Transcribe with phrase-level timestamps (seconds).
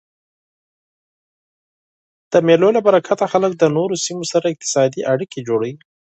[2.31, 5.73] د مېلو له برکته خلک له نورو سیمو سره اقتصادي اړیکي جوړوي.